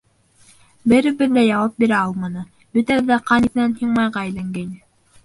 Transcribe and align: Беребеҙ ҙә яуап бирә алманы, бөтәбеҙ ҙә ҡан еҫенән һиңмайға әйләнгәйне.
Беребеҙ 0.93 1.35
ҙә 1.35 1.43
яуап 1.47 1.75
бирә 1.83 1.99
алманы, 2.05 2.45
бөтәбеҙ 2.79 3.11
ҙә 3.13 3.19
ҡан 3.33 3.47
еҫенән 3.49 3.77
һиңмайға 3.83 4.23
әйләнгәйне. 4.25 4.81